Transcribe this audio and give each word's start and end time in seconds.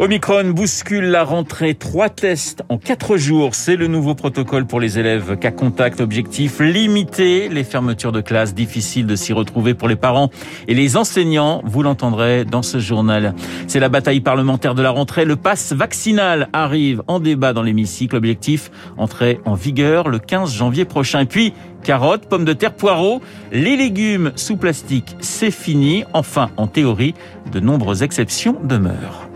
Omicron 0.00 0.50
bouscule 0.50 1.06
la 1.06 1.24
rentrée. 1.24 1.74
Trois 1.74 2.08
tests 2.08 2.62
en 2.68 2.78
quatre 2.78 3.16
jours. 3.16 3.56
C'est 3.56 3.74
le 3.74 3.88
nouveau 3.88 4.14
protocole 4.14 4.64
pour 4.64 4.78
les 4.78 4.96
élèves. 4.96 5.36
Cas 5.38 5.50
contact, 5.50 6.00
objectif, 6.00 6.60
limiter 6.60 7.48
les 7.48 7.64
fermetures 7.64 8.12
de 8.12 8.20
classe. 8.20 8.54
Difficile 8.54 9.08
de 9.08 9.16
s'y 9.16 9.32
retrouver 9.32 9.74
pour 9.74 9.88
les 9.88 9.96
parents 9.96 10.30
et 10.68 10.74
les 10.74 10.96
enseignants. 10.96 11.62
Vous 11.64 11.82
l'entendrez 11.82 12.44
dans 12.44 12.62
ce 12.62 12.78
journal. 12.78 13.34
C'est 13.66 13.80
la 13.80 13.88
bataille 13.88 14.20
parlementaire 14.20 14.76
de 14.76 14.82
la 14.82 14.90
rentrée. 14.90 15.24
Le 15.24 15.34
pass 15.34 15.72
vaccinal 15.72 16.48
arrive 16.52 17.02
en 17.08 17.18
débat 17.18 17.52
dans 17.52 17.64
l'hémicycle. 17.64 18.14
Objectif, 18.14 18.70
entrer 18.98 19.40
en 19.46 19.54
vigueur 19.54 20.08
le 20.08 20.20
15 20.20 20.54
janvier 20.54 20.84
prochain. 20.84 21.22
Et 21.22 21.26
puis, 21.26 21.54
carottes, 21.82 22.28
pommes 22.28 22.44
de 22.44 22.52
terre, 22.52 22.74
poireaux, 22.74 23.20
les 23.50 23.76
légumes 23.76 24.30
sous 24.36 24.56
plastique, 24.56 25.16
c'est 25.18 25.50
fini. 25.50 26.04
Enfin, 26.12 26.50
en 26.56 26.68
théorie, 26.68 27.14
de 27.50 27.58
nombreuses 27.58 28.04
exceptions 28.04 28.54
demeurent. 28.62 29.28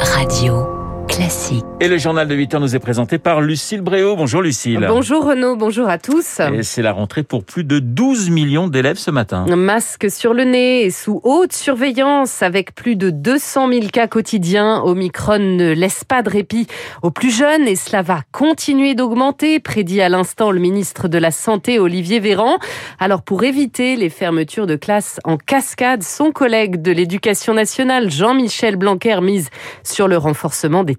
Radio 0.00 0.77
classique. 1.18 1.64
Et 1.80 1.88
le 1.88 1.98
journal 1.98 2.28
de 2.28 2.34
8 2.34 2.54
heures 2.54 2.60
nous 2.60 2.76
est 2.76 2.80
présenté 2.80 3.18
par 3.18 3.40
Lucille 3.40 3.82
Bréau. 3.82 4.14
Bonjour 4.14 4.40
Lucille. 4.40 4.84
Bonjour 4.88 5.24
Renaud, 5.24 5.56
bonjour 5.56 5.88
à 5.88 5.98
tous. 5.98 6.40
Et 6.52 6.62
c'est 6.62 6.82
la 6.82 6.92
rentrée 6.92 7.24
pour 7.24 7.44
plus 7.44 7.64
de 7.64 7.80
12 7.80 8.30
millions 8.30 8.68
d'élèves 8.68 8.98
ce 8.98 9.10
matin. 9.10 9.44
Masque 9.48 10.10
sur 10.10 10.32
le 10.32 10.44
nez 10.44 10.82
et 10.82 10.90
sous 10.90 11.20
haute 11.24 11.52
surveillance 11.52 12.42
avec 12.42 12.74
plus 12.74 12.94
de 12.94 13.10
200 13.10 13.68
000 13.72 13.86
cas 13.92 14.06
quotidiens. 14.06 14.80
Omicron 14.84 15.38
ne 15.38 15.72
laisse 15.72 16.04
pas 16.04 16.22
de 16.22 16.30
répit 16.30 16.68
aux 17.02 17.10
plus 17.10 17.36
jeunes 17.36 17.66
et 17.66 17.76
cela 17.76 18.02
va 18.02 18.20
continuer 18.30 18.94
d'augmenter, 18.94 19.58
prédit 19.58 20.00
à 20.00 20.08
l'instant 20.08 20.52
le 20.52 20.60
ministre 20.60 21.08
de 21.08 21.18
la 21.18 21.32
Santé 21.32 21.80
Olivier 21.80 22.20
Véran. 22.20 22.58
Alors 23.00 23.22
pour 23.22 23.42
éviter 23.42 23.96
les 23.96 24.10
fermetures 24.10 24.66
de 24.66 24.76
classes 24.76 25.18
en 25.24 25.36
cascade, 25.36 26.04
son 26.04 26.30
collègue 26.30 26.80
de 26.80 26.92
l'Éducation 26.92 27.54
nationale 27.54 28.08
Jean-Michel 28.08 28.76
Blanquer 28.76 29.20
mise 29.20 29.48
sur 29.82 30.06
le 30.06 30.16
renforcement 30.16 30.84
des 30.84 30.96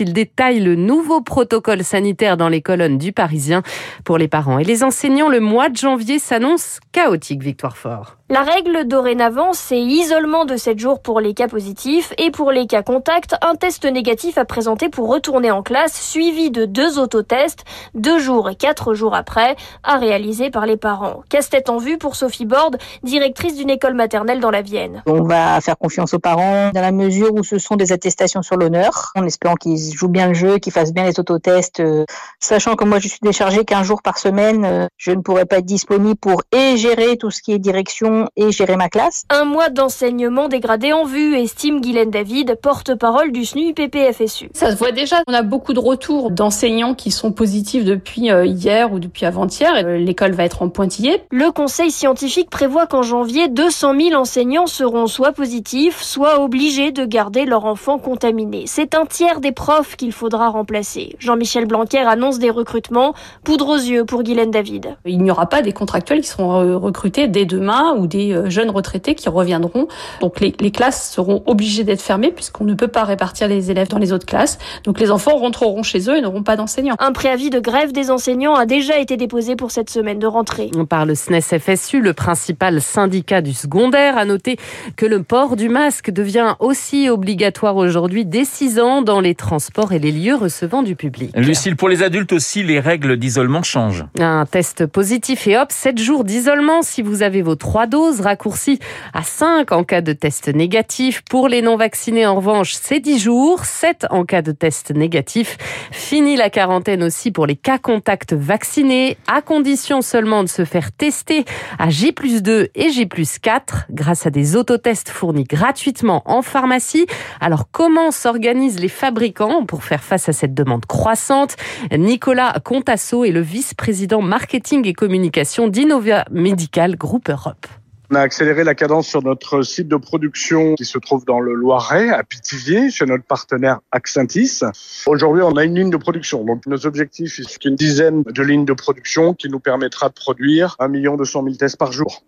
Il 0.00 0.12
détaille 0.12 0.58
le 0.58 0.74
nouveau 0.74 1.20
protocole 1.20 1.84
sanitaire 1.84 2.36
dans 2.36 2.48
les 2.48 2.62
colonnes 2.62 2.98
du 2.98 3.12
Parisien 3.12 3.62
pour 4.04 4.18
les 4.18 4.26
parents 4.26 4.58
et 4.58 4.64
les 4.64 4.82
enseignants. 4.82 5.28
Le 5.28 5.38
mois 5.38 5.68
de 5.68 5.76
janvier 5.76 6.18
s'annonce 6.18 6.80
chaotique, 6.90 7.44
Victoire 7.44 7.76
Fort. 7.76 8.16
La 8.32 8.44
règle 8.44 8.88
dorénavant, 8.88 9.52
c'est 9.52 9.78
isolement 9.78 10.46
de 10.46 10.56
7 10.56 10.78
jours 10.78 11.00
pour 11.00 11.20
les 11.20 11.34
cas 11.34 11.48
positifs 11.48 12.14
et 12.16 12.30
pour 12.30 12.50
les 12.50 12.66
cas 12.66 12.82
contacts, 12.82 13.34
un 13.42 13.56
test 13.56 13.84
négatif 13.84 14.38
à 14.38 14.46
présenter 14.46 14.88
pour 14.88 15.10
retourner 15.10 15.50
en 15.50 15.62
classe, 15.62 15.92
suivi 15.92 16.50
de 16.50 16.64
deux 16.64 16.98
autotests, 16.98 17.64
deux 17.92 18.18
jours 18.18 18.48
et 18.48 18.54
quatre 18.54 18.94
jours 18.94 19.14
après, 19.14 19.54
à 19.82 19.98
réaliser 19.98 20.48
par 20.48 20.64
les 20.64 20.78
parents. 20.78 21.20
Casse-tête 21.28 21.68
en 21.68 21.76
vue 21.76 21.98
pour 21.98 22.16
Sophie 22.16 22.46
Borde, 22.46 22.78
directrice 23.02 23.54
d'une 23.54 23.68
école 23.68 23.92
maternelle 23.92 24.40
dans 24.40 24.50
la 24.50 24.62
Vienne. 24.62 25.02
On 25.04 25.24
va 25.24 25.60
faire 25.60 25.76
confiance 25.76 26.14
aux 26.14 26.18
parents 26.18 26.70
dans 26.72 26.80
la 26.80 26.90
mesure 26.90 27.34
où 27.34 27.44
ce 27.44 27.58
sont 27.58 27.76
des 27.76 27.92
attestations 27.92 28.40
sur 28.40 28.56
l'honneur, 28.56 29.12
en 29.14 29.26
espérant 29.26 29.56
qu'ils 29.56 29.92
jouent 29.92 30.08
bien 30.08 30.28
le 30.28 30.34
jeu, 30.34 30.56
qu'ils 30.56 30.72
fassent 30.72 30.94
bien 30.94 31.04
les 31.04 31.20
autotests, 31.20 31.80
euh, 31.80 32.06
sachant 32.40 32.76
que 32.76 32.86
moi 32.86 32.98
je 32.98 33.08
suis 33.08 33.20
déchargée 33.20 33.66
qu'un 33.66 33.82
jour 33.82 34.00
par 34.00 34.16
semaine, 34.16 34.64
euh, 34.64 34.86
je 34.96 35.10
ne 35.10 35.20
pourrai 35.20 35.44
pas 35.44 35.58
être 35.58 35.66
disponible 35.66 36.16
pour 36.16 36.44
et 36.50 36.78
gérer 36.78 37.18
tout 37.18 37.30
ce 37.30 37.42
qui 37.42 37.52
est 37.52 37.58
direction 37.58 38.21
et 38.36 38.52
gérer 38.52 38.76
ma 38.76 38.88
classe. 38.88 39.24
Un 39.30 39.44
mois 39.44 39.68
d'enseignement 39.68 40.48
dégradé 40.48 40.92
en 40.92 41.04
vue, 41.04 41.36
estime 41.36 41.80
Guylaine 41.80 42.10
David, 42.10 42.56
porte-parole 42.60 43.32
du 43.32 43.44
SNU 43.44 43.74
PPFSU. 43.74 44.50
Ça 44.54 44.70
se 44.70 44.76
voit 44.76 44.92
déjà. 44.92 45.22
On 45.26 45.34
a 45.34 45.42
beaucoup 45.42 45.72
de 45.72 45.78
retours 45.78 46.30
d'enseignants 46.30 46.94
qui 46.94 47.10
sont 47.10 47.32
positifs 47.32 47.84
depuis 47.84 48.30
euh, 48.30 48.44
hier 48.44 48.92
ou 48.92 48.98
depuis 48.98 49.26
avant-hier. 49.26 49.72
Euh, 49.74 49.96
l'école 49.96 50.32
va 50.32 50.44
être 50.44 50.62
en 50.62 50.68
pointillé. 50.68 51.22
Le 51.30 51.50
conseil 51.50 51.90
scientifique 51.90 52.50
prévoit 52.50 52.86
qu'en 52.86 53.02
janvier, 53.02 53.48
200 53.48 53.94
000 53.98 54.20
enseignants 54.20 54.66
seront 54.66 55.06
soit 55.06 55.32
positifs, 55.32 56.02
soit 56.02 56.40
obligés 56.40 56.92
de 56.92 57.04
garder 57.04 57.44
leur 57.44 57.64
enfant 57.64 57.98
contaminé. 57.98 58.64
C'est 58.66 58.94
un 58.94 59.06
tiers 59.06 59.40
des 59.40 59.52
profs 59.52 59.96
qu'il 59.96 60.12
faudra 60.12 60.48
remplacer. 60.48 61.16
Jean-Michel 61.18 61.66
Blanquer 61.66 61.98
annonce 61.98 62.38
des 62.38 62.50
recrutements. 62.50 63.14
Poudre 63.44 63.68
aux 63.68 63.76
yeux 63.76 64.04
pour 64.04 64.22
Guylaine 64.22 64.50
David. 64.50 64.96
Il 65.04 65.22
n'y 65.22 65.30
aura 65.30 65.46
pas 65.46 65.62
des 65.62 65.72
contractuels 65.72 66.20
qui 66.20 66.28
seront 66.28 66.60
euh, 66.60 66.76
recrutés 66.76 67.28
dès 67.28 67.44
demain 67.44 67.94
ou 67.96 68.06
des 68.12 68.32
euh, 68.32 68.50
jeunes 68.50 68.70
retraités 68.70 69.14
qui 69.14 69.28
reviendront. 69.28 69.88
Donc 70.20 70.40
les, 70.40 70.54
les 70.60 70.70
classes 70.70 71.10
seront 71.10 71.42
obligées 71.46 71.84
d'être 71.84 72.02
fermées 72.02 72.30
puisqu'on 72.30 72.64
ne 72.64 72.74
peut 72.74 72.88
pas 72.88 73.04
répartir 73.04 73.48
les 73.48 73.70
élèves 73.70 73.88
dans 73.88 73.98
les 73.98 74.12
autres 74.12 74.26
classes. 74.26 74.58
Donc 74.84 75.00
les 75.00 75.10
enfants 75.10 75.36
rentreront 75.36 75.82
chez 75.82 76.10
eux 76.10 76.16
et 76.16 76.20
n'auront 76.20 76.42
pas 76.42 76.56
d'enseignants. 76.56 76.96
Un 76.98 77.12
préavis 77.12 77.50
de 77.50 77.60
grève 77.60 77.92
des 77.92 78.10
enseignants 78.10 78.54
a 78.54 78.66
déjà 78.66 78.98
été 78.98 79.16
déposé 79.16 79.56
pour 79.56 79.70
cette 79.70 79.90
semaine 79.90 80.18
de 80.18 80.26
rentrée. 80.26 80.70
Par 80.88 81.06
le 81.06 81.14
SNES 81.14 81.58
FSU, 81.58 82.00
le 82.00 82.12
principal 82.12 82.80
syndicat 82.80 83.40
du 83.40 83.52
secondaire, 83.52 84.18
a 84.18 84.24
noté 84.24 84.56
que 84.96 85.06
le 85.06 85.22
port 85.22 85.56
du 85.56 85.68
masque 85.68 86.10
devient 86.10 86.54
aussi 86.60 87.08
obligatoire 87.08 87.76
aujourd'hui 87.76 88.24
dès 88.24 88.44
6 88.44 88.78
ans 88.80 89.02
dans 89.02 89.20
les 89.20 89.34
transports 89.34 89.92
et 89.92 89.98
les 89.98 90.12
lieux 90.12 90.34
recevant 90.34 90.82
du 90.82 90.96
public. 90.96 91.30
Lucille, 91.36 91.76
pour 91.76 91.88
les 91.88 92.02
adultes 92.02 92.32
aussi, 92.32 92.62
les 92.62 92.80
règles 92.80 93.16
d'isolement 93.16 93.62
changent. 93.62 94.04
Un 94.18 94.46
test 94.46 94.86
positif 94.86 95.46
et 95.46 95.56
hop, 95.56 95.72
7 95.72 95.98
jours 95.98 96.24
d'isolement 96.24 96.82
si 96.82 97.02
vous 97.02 97.22
avez 97.22 97.42
vos 97.42 97.54
trois 97.54 97.86
doses 97.92 98.22
raccourci 98.22 98.78
à 99.12 99.22
5 99.22 99.70
en 99.70 99.84
cas 99.84 100.00
de 100.00 100.14
test 100.14 100.48
négatif. 100.48 101.20
Pour 101.28 101.46
les 101.46 101.60
non-vaccinés, 101.60 102.24
en 102.24 102.36
revanche, 102.36 102.72
c'est 102.72 103.00
10 103.00 103.18
jours, 103.18 103.66
7 103.66 104.06
en 104.08 104.24
cas 104.24 104.40
de 104.40 104.52
test 104.52 104.92
négatif. 104.92 105.58
Fini 105.90 106.36
la 106.36 106.48
quarantaine 106.48 107.02
aussi 107.02 107.30
pour 107.30 107.46
les 107.46 107.54
cas 107.54 107.76
contacts 107.76 108.32
vaccinés, 108.32 109.18
à 109.26 109.42
condition 109.42 110.00
seulement 110.00 110.42
de 110.42 110.48
se 110.48 110.64
faire 110.64 110.90
tester 110.90 111.44
à 111.78 111.90
J 111.90 112.14
2 112.14 112.68
et 112.74 112.88
J 112.88 113.06
4 113.42 113.88
grâce 113.90 114.26
à 114.26 114.30
des 114.30 114.56
autotests 114.56 115.10
fournis 115.10 115.44
gratuitement 115.44 116.22
en 116.24 116.40
pharmacie. 116.40 117.06
Alors 117.40 117.66
comment 117.70 118.10
s'organisent 118.10 118.80
les 118.80 118.88
fabricants 118.88 119.66
pour 119.66 119.84
faire 119.84 120.02
face 120.02 120.30
à 120.30 120.32
cette 120.32 120.54
demande 120.54 120.86
croissante? 120.86 121.56
Nicolas 121.94 122.54
Contasso 122.64 123.26
est 123.26 123.32
le 123.32 123.42
vice-président 123.42 124.22
marketing 124.22 124.86
et 124.86 124.94
communication 124.94 125.68
d'Innova 125.68 126.24
Medical 126.30 126.96
Group 126.96 127.28
Europe. 127.28 127.66
On 128.12 128.14
a 128.14 128.20
accéléré 128.20 128.62
la 128.62 128.74
cadence 128.74 129.08
sur 129.08 129.22
notre 129.22 129.62
site 129.62 129.88
de 129.88 129.96
production 129.96 130.74
qui 130.74 130.84
se 130.84 130.98
trouve 130.98 131.24
dans 131.24 131.40
le 131.40 131.54
Loiret, 131.54 132.10
à 132.10 132.22
Pithiviers, 132.22 132.90
chez 132.90 133.06
notre 133.06 133.24
partenaire 133.24 133.80
Accentis. 133.90 134.60
Aujourd'hui, 135.06 135.42
on 135.42 135.56
a 135.56 135.64
une 135.64 135.76
ligne 135.76 135.88
de 135.88 135.96
production. 135.96 136.44
Donc, 136.44 136.66
nos 136.66 136.84
objectifs, 136.84 137.40
c'est 137.48 137.64
une 137.64 137.74
dizaine 137.74 138.22
de 138.24 138.42
lignes 138.42 138.66
de 138.66 138.74
production 138.74 139.32
qui 139.32 139.48
nous 139.48 139.60
permettra 139.60 140.10
de 140.10 140.14
produire 140.14 140.76
1 140.78 140.88
million 140.88 141.16
200 141.16 141.42
000 141.44 141.54
tests 141.54 141.78
par 141.78 141.90
jour. 141.90 142.22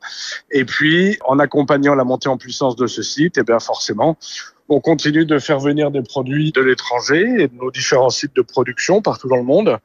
Et 0.51 0.65
puis, 0.65 1.19
en 1.27 1.39
accompagnant 1.39 1.95
la 1.95 2.05
montée 2.05 2.31
en 2.31 2.39
puissance 2.39 2.77
de 2.77 2.87
ce 2.87 3.03
site, 3.03 3.37
eh 3.37 3.43
bien, 3.43 3.59
forcément, 3.59 4.17
on 4.75 4.81
continue 4.81 5.25
de 5.25 5.39
faire 5.39 5.61
venir 5.61 5.93
des 5.93 6.03
produits 6.03 6.51
de 6.51 6.61
l'étranger 6.61 7.23
et 7.39 7.49
de 7.49 7.55
nos 7.55 7.71
différents 7.71 8.11
sites 8.11 8.35
de 8.35 8.43
production 8.43 9.03
partout 9.03 9.29
dans 9.29 9.37
le 9.37 9.45
monde. 9.45 9.79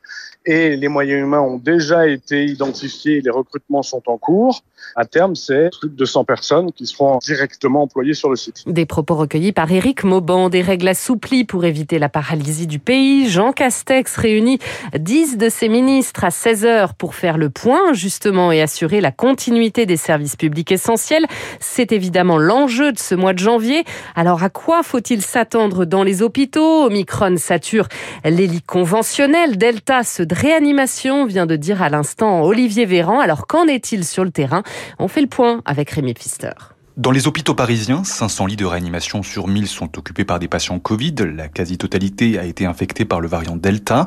Et 0.45 0.77
les 0.77 0.87
moyens 0.87 1.21
humains 1.21 1.41
ont 1.41 1.57
déjà 1.57 2.07
été 2.07 2.45
identifiés, 2.45 3.21
les 3.21 3.29
recrutements 3.29 3.83
sont 3.83 4.01
en 4.07 4.17
cours. 4.17 4.63
À 4.95 5.05
terme, 5.05 5.35
c'est 5.35 5.69
plus 5.79 5.89
de 5.89 5.95
200 5.95 6.23
personnes 6.23 6.71
qui 6.71 6.87
seront 6.87 7.17
directement 7.17 7.83
employées 7.83 8.13
sur 8.13 8.29
le 8.29 8.35
site. 8.35 8.63
Des 8.65 8.85
propos 8.85 9.15
recueillis 9.15 9.51
par 9.51 9.71
Éric 9.71 10.03
Mauban, 10.03 10.49
des 10.49 10.61
règles 10.61 10.87
assouplies 10.87 11.43
pour 11.43 11.65
éviter 11.65 11.99
la 11.99 12.09
paralysie 12.09 12.67
du 12.67 12.79
pays. 12.79 13.29
Jean 13.29 13.51
Castex 13.51 14.15
réunit 14.15 14.59
10 14.97 15.37
de 15.37 15.49
ses 15.49 15.69
ministres 15.69 16.23
à 16.23 16.31
16 16.31 16.65
heures 16.65 16.93
pour 16.95 17.15
faire 17.15 17.37
le 17.37 17.49
point, 17.49 17.93
justement, 17.93 18.51
et 18.51 18.61
assurer 18.61 19.01
la 19.01 19.11
continuité 19.11 19.85
des 19.85 19.97
services 19.97 20.37
publics 20.37 20.71
essentiels. 20.71 21.25
C'est 21.59 21.91
évidemment 21.91 22.37
l'enjeu 22.37 22.93
de 22.93 22.99
ce 22.99 23.13
mois 23.13 23.33
de 23.33 23.39
janvier. 23.39 23.83
Alors, 24.15 24.41
à 24.41 24.49
quoi 24.49 24.78
faut-il 24.83 25.21
s'attendre 25.21 25.85
dans 25.85 26.03
les 26.03 26.21
hôpitaux? 26.21 26.85
Omicron 26.85 27.37
sature 27.37 27.87
les 28.23 28.47
lits 28.47 28.61
conventionnels. 28.61 29.57
Delta, 29.57 30.03
ceux 30.03 30.25
de 30.25 30.35
réanimation, 30.35 31.25
vient 31.25 31.45
de 31.45 31.55
dire 31.55 31.81
à 31.81 31.89
l'instant 31.89 32.43
Olivier 32.43 32.85
Véran. 32.85 33.19
Alors, 33.19 33.47
qu'en 33.47 33.65
est-il 33.65 34.05
sur 34.05 34.23
le 34.23 34.31
terrain? 34.31 34.63
On 34.99 35.07
fait 35.07 35.21
le 35.21 35.27
point 35.27 35.61
avec 35.65 35.89
Rémi 35.89 36.13
Pfister. 36.13 36.51
Dans 36.99 37.11
les 37.11 37.27
hôpitaux 37.27 37.55
parisiens, 37.55 38.03
500 38.03 38.47
lits 38.47 38.55
de 38.57 38.65
réanimation 38.65 39.23
sur 39.23 39.47
1000 39.47 39.67
sont 39.67 39.97
occupés 39.97 40.25
par 40.25 40.37
des 40.37 40.49
patients 40.49 40.79
Covid. 40.79 41.15
La 41.33 41.47
quasi-totalité 41.47 42.37
a 42.37 42.43
été 42.43 42.65
infectée 42.65 43.05
par 43.05 43.21
le 43.21 43.29
variant 43.29 43.55
Delta. 43.55 44.05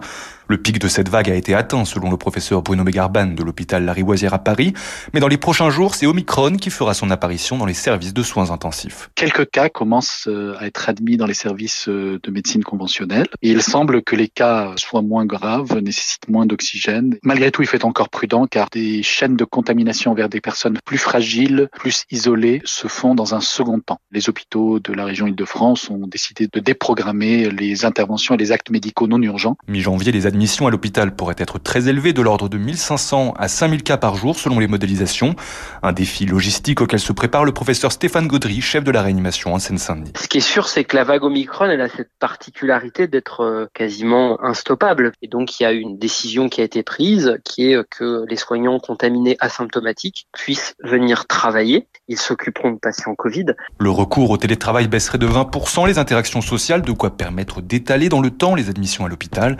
Le 0.48 0.58
pic 0.58 0.78
de 0.78 0.88
cette 0.88 1.08
vague 1.08 1.30
a 1.30 1.34
été 1.34 1.54
atteint 1.54 1.84
selon 1.84 2.10
le 2.10 2.16
professeur 2.16 2.62
Bruno 2.62 2.84
Megarban 2.84 3.26
de 3.26 3.42
l'hôpital 3.42 3.84
Larivoisière 3.84 4.34
à 4.34 4.38
Paris, 4.38 4.72
mais 5.14 5.20
dans 5.20 5.28
les 5.28 5.36
prochains 5.36 5.70
jours, 5.70 5.94
c'est 5.94 6.06
Omicron 6.06 6.56
qui 6.56 6.70
fera 6.70 6.94
son 6.94 7.10
apparition 7.10 7.56
dans 7.56 7.66
les 7.66 7.74
services 7.74 8.12
de 8.12 8.22
soins 8.22 8.50
intensifs. 8.50 9.10
Quelques 9.14 9.50
cas 9.50 9.68
commencent 9.68 10.26
euh, 10.28 10.56
à 10.58 10.66
être 10.66 10.88
admis 10.88 11.16
dans 11.16 11.26
les 11.26 11.34
services 11.34 11.88
euh, 11.88 12.18
de 12.22 12.30
médecine 12.30 12.64
conventionnelle 12.64 13.28
et 13.40 13.50
il 13.50 13.62
semble 13.62 14.02
que 14.02 14.16
les 14.16 14.28
cas 14.28 14.72
soient 14.76 15.02
moins 15.02 15.26
graves, 15.26 15.78
nécessitent 15.78 16.28
moins 16.28 16.46
d'oxygène. 16.46 17.16
Malgré 17.22 17.50
tout, 17.50 17.62
il 17.62 17.66
faut 17.66 17.76
être 17.76 17.84
encore 17.84 18.08
prudent 18.08 18.46
car 18.46 18.68
des 18.70 19.02
chaînes 19.02 19.36
de 19.36 19.44
contamination 19.44 20.14
vers 20.14 20.28
des 20.28 20.40
personnes 20.40 20.78
plus 20.84 20.98
fragiles, 20.98 21.68
plus 21.72 22.04
isolées 22.10 22.60
se 22.64 22.88
font 22.88 23.14
dans 23.14 23.34
un 23.34 23.40
second 23.40 23.80
temps. 23.80 24.00
Les 24.10 24.28
hôpitaux 24.28 24.80
de 24.80 24.92
la 24.92 25.04
région 25.04 25.26
Île-de-France 25.26 25.90
ont 25.90 26.06
décidé 26.06 26.48
de 26.52 26.60
déprogrammer 26.60 27.50
les 27.50 27.84
interventions 27.84 28.34
et 28.34 28.38
les 28.38 28.52
actes 28.52 28.70
médicaux 28.70 29.06
non 29.06 29.22
urgents. 29.22 29.56
Mi-janvier, 29.68 30.12
les 30.12 30.26
admissions 30.32 30.66
à 30.66 30.70
l'hôpital 30.70 31.14
pourraient 31.14 31.36
être 31.36 31.58
très 31.58 31.88
élevées, 31.88 32.14
de 32.14 32.22
l'ordre 32.22 32.48
de 32.48 32.56
1500 32.56 33.34
à 33.36 33.48
5000 33.48 33.82
cas 33.82 33.98
par 33.98 34.16
jour 34.16 34.38
selon 34.38 34.58
les 34.58 34.66
modélisations. 34.66 35.36
Un 35.82 35.92
défi 35.92 36.24
logistique 36.24 36.80
auquel 36.80 37.00
se 37.00 37.12
prépare 37.12 37.44
le 37.44 37.52
professeur 37.52 37.92
Stéphane 37.92 38.26
Gaudry, 38.26 38.62
chef 38.62 38.82
de 38.82 38.90
la 38.90 39.02
réanimation 39.02 39.52
en 39.52 39.58
Seine-Saint-Denis. 39.58 40.12
Ce 40.18 40.26
qui 40.26 40.38
est 40.38 40.40
sûr, 40.40 40.68
c'est 40.68 40.84
que 40.84 40.96
la 40.96 41.04
vague 41.04 41.24
Omicron, 41.24 41.66
elle 41.66 41.82
a 41.82 41.88
cette 41.90 42.10
particularité 42.18 43.06
d'être 43.06 43.42
euh, 43.42 43.66
quasiment 43.74 44.42
instoppable. 44.42 45.12
Et 45.20 45.28
donc, 45.28 45.60
il 45.60 45.64
y 45.64 45.66
a 45.66 45.72
une 45.72 45.98
décision 45.98 46.48
qui 46.48 46.62
a 46.62 46.64
été 46.64 46.82
prise, 46.82 47.38
qui 47.44 47.70
est 47.70 47.78
que 47.90 48.24
les 48.26 48.36
soignants 48.36 48.78
contaminés 48.78 49.36
asymptomatiques 49.40 50.26
puissent 50.32 50.74
venir 50.82 51.26
travailler. 51.26 51.86
Ils 52.08 52.18
s'occuperont 52.18 52.72
de 52.72 52.78
patients 52.78 53.14
Covid. 53.14 53.46
Le 53.78 53.90
recours 53.90 54.30
au 54.30 54.36
télétravail 54.36 54.88
baisserait 54.88 55.18
de 55.18 55.26
20% 55.26 55.86
les 55.86 55.98
interactions 55.98 56.40
sociales, 56.40 56.82
de 56.82 56.92
quoi 56.92 57.16
permettre 57.16 57.60
d'étaler 57.60 58.08
dans 58.08 58.20
le 58.20 58.30
temps 58.30 58.54
les 58.54 58.68
admissions 58.68 59.04
à 59.04 59.08
l'hôpital. 59.08 59.56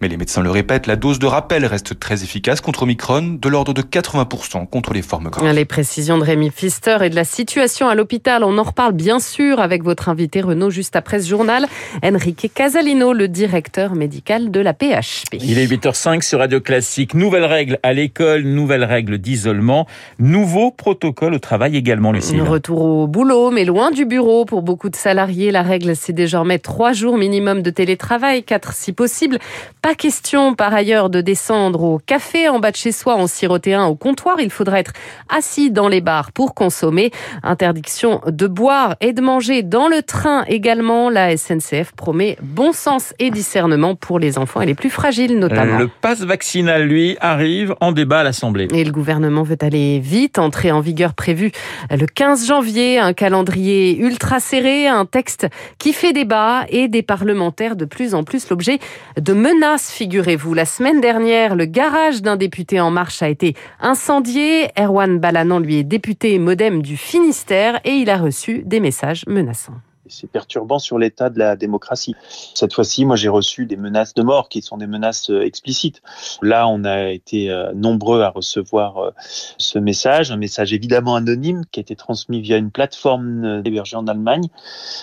Mais 0.00 0.08
les 0.08 0.13
médecins 0.16 0.42
le 0.42 0.50
répètent, 0.50 0.86
la 0.86 0.96
dose 0.96 1.18
de 1.18 1.26
rappel 1.26 1.64
reste 1.66 1.98
très 1.98 2.22
efficace 2.22 2.60
contre 2.60 2.84
Omicron, 2.84 3.38
de 3.40 3.48
l'ordre 3.48 3.72
de 3.72 3.82
80% 3.82 4.66
contre 4.68 4.92
les 4.92 5.02
formes 5.02 5.30
graves. 5.30 5.52
Les 5.54 5.64
précisions 5.64 6.18
de 6.18 6.24
Rémi 6.24 6.50
Pfister 6.50 6.98
et 7.02 7.10
de 7.10 7.14
la 7.14 7.24
situation 7.24 7.88
à 7.88 7.94
l'hôpital, 7.94 8.44
on 8.44 8.58
en 8.58 8.62
reparle 8.62 8.92
bien 8.92 9.20
sûr 9.20 9.60
avec 9.60 9.82
votre 9.82 10.08
invité 10.08 10.40
Renaud 10.40 10.70
juste 10.70 10.96
après 10.96 11.20
ce 11.20 11.28
journal, 11.28 11.66
Enrique 12.02 12.50
Casalino, 12.54 13.12
le 13.12 13.28
directeur 13.28 13.94
médical 13.94 14.50
de 14.50 14.60
la 14.60 14.72
PHP. 14.72 15.36
Il 15.40 15.58
est 15.58 15.66
8h05 15.66 16.22
sur 16.22 16.38
Radio 16.38 16.60
Classique. 16.60 17.14
Nouvelles 17.14 17.44
règles 17.44 17.78
à 17.82 17.92
l'école, 17.92 18.42
nouvelles 18.42 18.84
règles 18.84 19.18
d'isolement, 19.18 19.86
nouveau 20.18 20.70
protocole 20.70 21.34
au 21.34 21.38
travail 21.38 21.76
également, 21.76 22.12
Lucie. 22.12 22.40
Retour 22.40 22.82
au 22.82 23.06
boulot, 23.06 23.50
mais 23.50 23.64
loin 23.64 23.90
du 23.90 24.04
bureau. 24.04 24.44
Pour 24.44 24.62
beaucoup 24.62 24.90
de 24.90 24.96
salariés, 24.96 25.50
la 25.50 25.62
règle, 25.62 25.96
c'est 25.96 26.12
désormais 26.12 26.58
trois 26.58 26.92
jours 26.92 27.16
minimum 27.18 27.62
de 27.62 27.70
télétravail, 27.70 28.42
quatre 28.42 28.72
si 28.72 28.92
possible. 28.92 29.38
Pas 29.82 29.94
question, 30.04 30.54
par 30.54 30.74
ailleurs, 30.74 31.08
de 31.08 31.22
descendre 31.22 31.82
au 31.82 31.98
café 31.98 32.46
en 32.50 32.58
bas 32.58 32.70
de 32.70 32.76
chez 32.76 32.92
soi 32.92 33.14
en 33.14 33.26
siroter 33.26 33.72
un 33.72 33.86
au 33.86 33.94
comptoir. 33.94 34.38
Il 34.38 34.50
faudra 34.50 34.78
être 34.78 34.92
assis 35.30 35.70
dans 35.70 35.88
les 35.88 36.02
bars 36.02 36.30
pour 36.30 36.52
consommer. 36.52 37.10
Interdiction 37.42 38.20
de 38.26 38.46
boire 38.46 38.96
et 39.00 39.14
de 39.14 39.22
manger 39.22 39.62
dans 39.62 39.88
le 39.88 40.02
train 40.02 40.44
également. 40.46 41.08
La 41.08 41.34
SNCF 41.38 41.92
promet 41.96 42.36
bon 42.42 42.74
sens 42.74 43.14
et 43.18 43.30
discernement 43.30 43.94
pour 43.94 44.18
les 44.18 44.36
enfants 44.36 44.60
et 44.60 44.66
les 44.66 44.74
plus 44.74 44.90
fragiles 44.90 45.38
notamment. 45.38 45.78
Le 45.78 45.88
passe 45.88 46.20
vaccinal, 46.20 46.82
lui, 46.82 47.16
arrive 47.22 47.74
en 47.80 47.92
débat 47.92 48.20
à 48.20 48.24
l'Assemblée. 48.24 48.68
Et 48.74 48.84
le 48.84 48.92
gouvernement 48.92 49.42
veut 49.42 49.56
aller 49.62 50.00
vite, 50.00 50.38
entrer 50.38 50.70
en 50.70 50.80
vigueur 50.80 51.14
prévue 51.14 51.50
le 51.90 52.04
15 52.04 52.46
janvier, 52.46 52.98
un 52.98 53.14
calendrier 53.14 53.96
ultra 53.96 54.38
serré, 54.38 54.86
un 54.86 55.06
texte 55.06 55.46
qui 55.78 55.94
fait 55.94 56.12
débat 56.12 56.66
et 56.68 56.88
des 56.88 57.02
parlementaires 57.02 57.74
de 57.74 57.86
plus 57.86 58.14
en 58.14 58.22
plus 58.22 58.50
l'objet 58.50 58.80
de 59.18 59.32
menaces, 59.32 59.93
figurez-vous. 59.94 60.54
La 60.54 60.64
semaine 60.64 61.00
dernière, 61.00 61.54
le 61.54 61.64
garage 61.66 62.20
d'un 62.20 62.36
député 62.36 62.80
En 62.80 62.90
Marche 62.90 63.22
a 63.22 63.28
été 63.28 63.54
incendié. 63.80 64.68
Erwan 64.78 65.18
Balanan, 65.18 65.60
lui, 65.60 65.76
est 65.76 65.84
député 65.84 66.38
modem 66.38 66.82
du 66.82 66.96
Finistère 66.96 67.80
et 67.84 67.92
il 67.92 68.10
a 68.10 68.16
reçu 68.16 68.62
des 68.66 68.80
messages 68.80 69.24
menaçants 69.26 69.80
c'est 70.08 70.30
perturbant 70.30 70.78
sur 70.78 70.98
l'état 70.98 71.30
de 71.30 71.38
la 71.38 71.56
démocratie. 71.56 72.14
Cette 72.54 72.72
fois-ci, 72.74 73.04
moi, 73.04 73.16
j'ai 73.16 73.28
reçu 73.28 73.66
des 73.66 73.76
menaces 73.76 74.14
de 74.14 74.22
mort 74.22 74.48
qui 74.48 74.62
sont 74.62 74.76
des 74.76 74.86
menaces 74.86 75.30
euh, 75.30 75.42
explicites. 75.42 76.02
Là, 76.42 76.68
on 76.68 76.84
a 76.84 77.10
été 77.10 77.50
euh, 77.50 77.72
nombreux 77.74 78.22
à 78.22 78.28
recevoir 78.28 78.98
euh, 78.98 79.10
ce 79.58 79.78
message, 79.78 80.30
un 80.30 80.36
message 80.36 80.72
évidemment 80.72 81.16
anonyme 81.16 81.62
qui 81.70 81.80
a 81.80 81.82
été 81.82 81.96
transmis 81.96 82.40
via 82.40 82.56
une 82.56 82.70
plateforme 82.70 83.62
hébergée 83.64 83.96
en 83.96 84.06
Allemagne. 84.06 84.48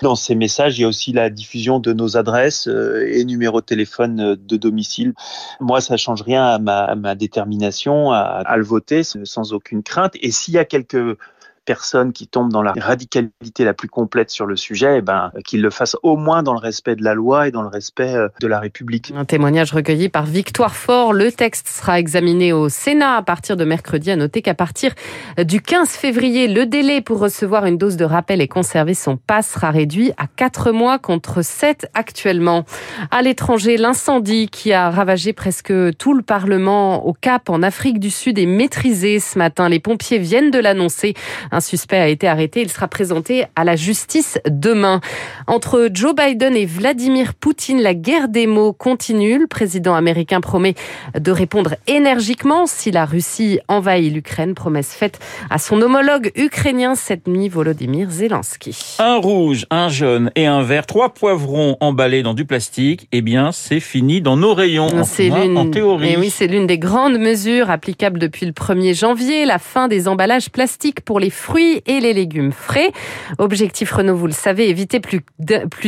Dans 0.01 0.15
ces 0.15 0.35
messages, 0.35 0.77
il 0.77 0.81
y 0.81 0.85
a 0.85 0.87
aussi 0.87 1.13
la 1.13 1.29
diffusion 1.29 1.79
de 1.79 1.93
nos 1.93 2.17
adresses 2.17 2.67
et 2.67 3.23
numéros 3.25 3.61
de 3.61 3.65
téléphone 3.65 4.35
de 4.35 4.57
domicile. 4.57 5.13
Moi, 5.59 5.81
ça 5.81 5.97
change 5.97 6.21
rien 6.21 6.45
à 6.45 6.59
ma, 6.59 7.15
détermination 7.15 8.11
à 8.11 8.55
le 8.57 8.63
voter 8.63 9.03
sans 9.03 9.53
aucune 9.53 9.83
crainte. 9.83 10.13
Et 10.21 10.31
s'il 10.31 10.53
y 10.53 10.57
a 10.57 10.65
quelques 10.65 11.17
personnes 11.65 12.11
qui 12.13 12.27
tombent 12.27 12.51
dans 12.51 12.61
la 12.61 12.73
radicalité 12.77 13.63
la 13.63 13.73
plus 13.73 13.87
complète 13.87 14.29
sur 14.29 14.45
le 14.45 14.55
sujet, 14.55 14.97
eh 14.97 15.01
ben, 15.01 15.31
qu'ils 15.45 15.61
le 15.61 15.69
fassent 15.69 15.97
au 16.03 16.17
moins 16.17 16.43
dans 16.43 16.53
le 16.53 16.59
respect 16.59 16.95
de 16.95 17.03
la 17.03 17.13
loi 17.13 17.47
et 17.47 17.51
dans 17.51 17.61
le 17.61 17.67
respect 17.67 18.15
euh, 18.15 18.27
de 18.39 18.47
la 18.47 18.59
République. 18.59 19.13
Un 19.15 19.25
témoignage 19.25 19.71
recueilli 19.71 20.09
par 20.09 20.25
Victoire 20.25 20.75
Fort. 20.75 21.13
Le 21.13 21.31
texte 21.31 21.67
sera 21.67 21.99
examiné 21.99 22.53
au 22.53 22.69
Sénat 22.69 23.15
à 23.15 23.21
partir 23.21 23.57
de 23.57 23.65
mercredi. 23.65 24.11
À 24.11 24.15
noter 24.15 24.41
qu'à 24.41 24.53
partir 24.53 24.93
du 25.37 25.61
15 25.61 25.89
février, 25.89 26.47
le 26.47 26.65
délai 26.65 27.01
pour 27.01 27.19
recevoir 27.19 27.65
une 27.65 27.77
dose 27.77 27.97
de 27.97 28.05
rappel 28.05 28.41
et 28.41 28.47
conserver 28.47 28.93
son 28.93 29.17
pass 29.17 29.51
sera 29.51 29.71
réduit 29.71 30.11
à 30.17 30.27
4 30.27 30.71
mois 30.71 30.99
contre 30.99 31.41
7 31.43 31.87
actuellement. 31.93 32.65
À 33.11 33.21
l'étranger, 33.21 33.77
l'incendie 33.77 34.49
qui 34.49 34.73
a 34.73 34.89
ravagé 34.89 35.33
presque 35.33 35.73
tout 35.97 36.13
le 36.13 36.21
Parlement 36.21 37.05
au 37.05 37.13
Cap 37.13 37.49
en 37.49 37.63
Afrique 37.63 37.99
du 37.99 38.09
Sud 38.09 38.39
est 38.39 38.45
maîtrisé 38.45 39.19
ce 39.19 39.37
matin. 39.37 39.69
Les 39.69 39.79
pompiers 39.79 40.19
viennent 40.19 40.51
de 40.51 40.59
l'annoncer. 40.59 41.13
Un 41.51 41.59
suspect 41.59 41.97
a 41.97 42.07
été 42.07 42.27
arrêté. 42.27 42.61
Il 42.61 42.69
sera 42.69 42.87
présenté 42.87 43.45
à 43.55 43.63
la 43.63 43.75
justice 43.75 44.39
demain. 44.47 45.01
Entre 45.47 45.89
Joe 45.93 46.15
Biden 46.15 46.55
et 46.55 46.65
Vladimir 46.65 47.33
Poutine, 47.33 47.81
la 47.81 47.93
guerre 47.93 48.29
des 48.29 48.47
mots 48.47 48.73
continue. 48.73 49.39
Le 49.39 49.47
président 49.47 49.93
américain 49.95 50.39
promet 50.39 50.75
de 51.19 51.31
répondre 51.31 51.75
énergiquement 51.87 52.65
si 52.65 52.91
la 52.91 53.05
Russie 53.05 53.59
envahit 53.67 54.13
l'Ukraine. 54.13 54.53
Promesse 54.53 54.93
faite 54.93 55.19
à 55.49 55.57
son 55.57 55.81
homologue 55.81 56.31
ukrainien 56.35 56.95
cette 56.95 57.27
nuit, 57.27 57.49
Volodymyr 57.49 58.09
Zelensky. 58.09 58.95
Un 58.99 59.17
rouge, 59.17 59.65
un 59.69 59.89
jaune 59.89 60.31
et 60.35 60.45
un 60.45 60.63
vert, 60.63 60.85
trois 60.85 61.13
poivrons 61.13 61.77
emballés 61.79 62.23
dans 62.23 62.33
du 62.33 62.45
plastique. 62.45 63.07
Eh 63.11 63.21
bien, 63.21 63.51
c'est 63.51 63.79
fini 63.79 64.21
dans 64.21 64.37
nos 64.37 64.53
rayons. 64.53 65.03
C'est 65.03 65.29
l'une, 65.29 65.57
en 65.57 65.69
théorie. 65.69 66.13
Et 66.13 66.17
oui, 66.17 66.29
c'est 66.29 66.47
l'une 66.47 66.67
des 66.67 66.77
grandes 66.77 67.17
mesures 67.17 67.69
applicables 67.69 68.19
depuis 68.19 68.45
le 68.45 68.53
1er 68.53 68.97
janvier, 68.97 69.45
la 69.45 69.59
fin 69.59 69.87
des 69.87 70.07
emballages 70.07 70.49
plastiques 70.49 71.01
pour 71.01 71.19
les 71.19 71.29
fruits 71.41 71.81
et 71.87 71.99
les 71.99 72.13
légumes 72.13 72.51
frais. 72.51 72.91
Objectif 73.39 73.91
Renault, 73.91 74.15
vous 74.15 74.27
le 74.27 74.31
savez, 74.31 74.69
éviter 74.69 74.99
plus 74.99 75.21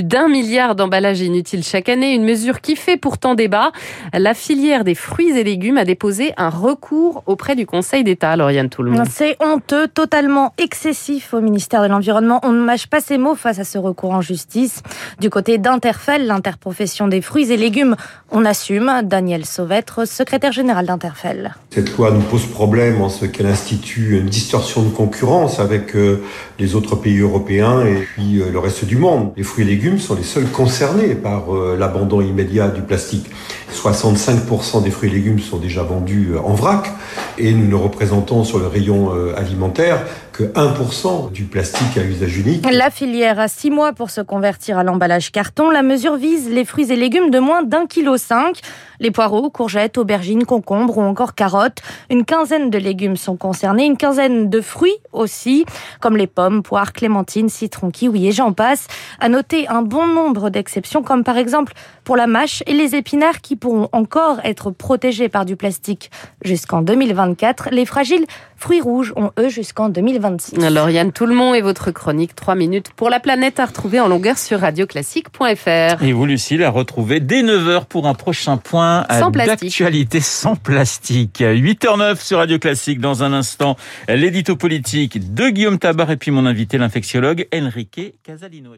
d'un 0.03 0.27
milliard 0.27 0.75
d'emballages 0.75 1.21
inutiles 1.21 1.63
chaque 1.63 1.89
année, 1.89 2.13
une 2.13 2.25
mesure 2.25 2.59
qui 2.59 2.75
fait 2.75 2.97
pourtant 2.97 3.35
débat. 3.35 3.71
La 4.13 4.33
filière 4.33 4.83
des 4.83 4.95
fruits 4.95 5.37
et 5.37 5.43
légumes 5.43 5.77
a 5.77 5.85
déposé 5.85 6.33
un 6.37 6.49
recours 6.49 7.23
auprès 7.27 7.55
du 7.55 7.67
Conseil 7.67 8.03
d'État, 8.03 8.35
Lauriane 8.35 8.69
Tout 8.69 8.81
le 8.81 8.91
monde. 8.91 9.05
C'est 9.09 9.37
honteux, 9.41 9.87
totalement 9.87 10.53
excessif 10.57 11.33
au 11.33 11.41
ministère 11.41 11.83
de 11.83 11.87
l'Environnement. 11.87 12.39
On 12.43 12.51
ne 12.51 12.63
mâche 12.63 12.87
pas 12.87 12.99
ses 12.99 13.19
mots 13.19 13.35
face 13.35 13.59
à 13.59 13.63
ce 13.63 13.77
recours 13.77 14.11
en 14.11 14.21
justice. 14.21 14.81
Du 15.19 15.29
côté 15.29 15.59
d'Interfel, 15.59 16.25
l'interprofession 16.25 17.07
des 17.07 17.21
fruits 17.21 17.51
et 17.51 17.57
légumes, 17.57 17.95
on 18.31 18.43
assume. 18.43 18.91
Daniel 19.03 19.45
Sauvêtre, 19.45 20.05
secrétaire 20.07 20.51
général 20.51 20.87
d'Interfel. 20.87 21.53
Cette 21.69 21.95
loi 21.95 22.11
nous 22.11 22.21
pose 22.21 22.45
problème 22.47 23.01
en 23.01 23.09
ce 23.09 23.25
qu'elle 23.25 23.45
institue 23.45 24.17
une 24.19 24.27
distorsion 24.27 24.81
de 24.81 24.89
concurrence 24.89 25.42
avec 25.43 25.95
euh, 25.95 26.23
les 26.59 26.75
autres 26.75 26.95
pays 26.95 27.19
européens 27.19 27.85
et 27.85 27.95
puis 27.95 28.39
euh, 28.39 28.51
le 28.51 28.59
reste 28.59 28.85
du 28.85 28.95
monde. 28.95 29.33
Les 29.35 29.43
fruits 29.43 29.65
et 29.65 29.67
légumes 29.67 29.99
sont 29.99 30.15
les 30.15 30.23
seuls 30.23 30.47
concernés 30.49 31.15
par 31.15 31.53
euh, 31.53 31.75
l'abandon 31.77 32.21
immédiat 32.21 32.69
du 32.69 32.81
plastique. 32.81 33.29
65% 33.73 34.83
des 34.83 34.91
fruits 34.91 35.09
et 35.09 35.13
légumes 35.13 35.39
sont 35.39 35.57
déjà 35.57 35.83
vendus 35.83 36.33
en 36.43 36.53
vrac 36.53 36.91
et 37.37 37.53
nous 37.53 37.67
ne 37.67 37.75
représentons 37.75 38.43
sur 38.43 38.59
le 38.59 38.67
rayon 38.67 39.11
alimentaire 39.35 40.05
que 40.33 40.43
1% 40.43 41.31
du 41.31 41.43
plastique 41.43 41.95
à 41.97 42.03
usage 42.03 42.37
unique. 42.37 42.65
La 42.69 42.89
filière 42.89 43.39
a 43.39 43.47
6 43.47 43.69
mois 43.69 43.93
pour 43.93 44.09
se 44.09 44.19
convertir 44.19 44.77
à 44.79 44.83
l'emballage 44.83 45.31
carton. 45.31 45.69
La 45.69 45.83
mesure 45.83 46.15
vise 46.15 46.49
les 46.49 46.65
fruits 46.65 46.91
et 46.91 46.95
légumes 46.95 47.29
de 47.29 47.39
moins 47.39 47.61
d'un 47.61 47.85
kilo 47.85 48.17
cinq. 48.17 48.59
Les 48.99 49.11
poireaux, 49.11 49.49
courgettes, 49.49 49.97
aubergines, 49.97 50.45
concombres 50.45 50.97
ou 50.97 51.01
encore 51.01 51.35
carottes. 51.35 51.79
Une 52.09 52.25
quinzaine 52.25 52.69
de 52.69 52.77
légumes 52.77 53.17
sont 53.17 53.35
concernés, 53.35 53.85
une 53.85 53.97
quinzaine 53.97 54.49
de 54.49 54.61
fruits 54.61 54.97
aussi, 55.11 55.65
comme 55.99 56.17
les 56.17 56.27
pommes, 56.27 56.63
poires, 56.63 56.93
clémentines, 56.93 57.49
citrons, 57.49 57.91
kiwis 57.91 58.27
et 58.27 58.31
j'en 58.31 58.53
passe. 58.53 58.87
À 59.19 59.29
noter 59.29 59.67
un 59.67 59.81
bon 59.81 60.07
nombre 60.07 60.49
d'exceptions, 60.49 61.03
comme 61.03 61.23
par 61.23 61.37
exemple 61.37 61.73
pour 62.03 62.15
la 62.15 62.27
mâche 62.27 62.63
et 62.65 62.73
les 62.73 62.95
épinards 62.95 63.41
qui 63.41 63.55
pourront 63.55 63.89
encore 63.91 64.39
être 64.43 64.71
protégés 64.71 65.29
par 65.29 65.45
du 65.45 65.55
plastique 65.55 66.09
jusqu'en 66.43 66.81
2024. 67.27 67.69
Les 67.71 67.85
fragiles 67.85 68.25
fruits 68.55 68.81
rouges 68.81 69.13
ont 69.15 69.31
eux 69.39 69.49
jusqu'en 69.49 69.89
2024. 69.89 70.03
2026. 70.03 70.63
Alors 70.63 70.89
Yann 70.89 71.11
Tout-le-Monde 71.11 71.55
et 71.55 71.61
votre 71.61 71.91
chronique 71.91 72.35
3 72.35 72.55
minutes 72.55 72.91
pour 72.95 73.09
la 73.09 73.19
planète 73.19 73.59
à 73.59 73.65
retrouver 73.65 73.99
en 73.99 74.07
longueur 74.07 74.37
sur 74.37 74.59
radioclassique.fr. 74.59 76.03
Et 76.03 76.13
vous, 76.13 76.25
Lucille, 76.25 76.63
à 76.63 76.69
retrouver 76.69 77.19
dès 77.19 77.41
9h 77.41 77.85
pour 77.85 78.07
un 78.07 78.13
prochain 78.13 78.57
point 78.57 79.05
Sans 79.09 79.31
plastique. 79.31 79.69
d'actualité 79.69 80.19
sans 80.19 80.55
plastique. 80.55 81.39
8h09 81.39 82.23
sur 82.23 82.39
Radio 82.39 82.59
Classique. 82.59 82.99
Dans 82.99 83.23
un 83.23 83.33
instant, 83.33 83.75
l'édito 84.07 84.55
politique 84.55 85.33
de 85.33 85.49
Guillaume 85.49 85.79
Tabar 85.79 86.11
et 86.11 86.17
puis 86.17 86.31
mon 86.31 86.45
invité, 86.45 86.77
l'infectiologue 86.77 87.47
Enrique 87.53 88.13
Casalino. 88.23 88.71